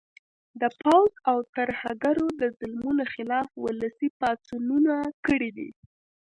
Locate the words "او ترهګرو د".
1.29-2.41